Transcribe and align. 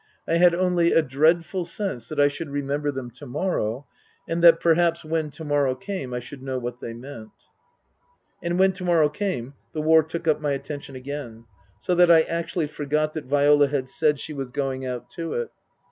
I 0.27 0.37
had 0.37 0.55
only 0.55 0.93
a 0.93 1.03
dreadful 1.03 1.63
sense 1.63 2.09
that 2.09 2.19
I 2.19 2.27
should 2.27 2.49
re 2.49 2.63
member 2.63 2.89
them 2.91 3.11
to 3.11 3.27
morrow, 3.27 3.85
and 4.27 4.43
that 4.43 4.59
perhaps 4.59 5.05
when 5.05 5.29
to 5.29 5.43
morrow 5.43 5.75
came 5.75 6.11
I 6.11 6.17
should 6.19 6.41
know 6.41 6.57
what 6.57 6.79
they 6.79 6.91
meant. 6.91 7.29
And 8.41 8.57
when 8.57 8.71
to 8.73 8.83
morrow 8.83 9.09
came 9.09 9.53
the 9.73 9.81
war 9.83 10.01
took 10.01 10.27
up 10.27 10.41
my 10.41 10.53
atten 10.55 10.79
tion 10.79 10.95
again, 10.95 11.45
so 11.79 11.93
that 11.93 12.09
I 12.09 12.21
actually 12.21 12.65
forgot 12.65 13.13
that 13.13 13.25
Viola 13.25 13.67
had 13.67 13.87
said 13.87 14.19
she 14.19 14.33
was 14.33 14.51
going 14.51 14.87
out 14.87 15.07
to 15.11 15.33
it. 15.33 15.51